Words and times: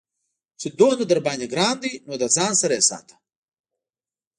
چې 0.59 0.67
دومره 0.79 1.03
درباندې 1.11 1.47
گران 1.53 1.75
دى 1.83 1.91
نو 2.07 2.13
له 2.21 2.27
ځان 2.35 2.51
سره 2.61 2.73
يې 2.77 2.83
ساته. 2.89 3.15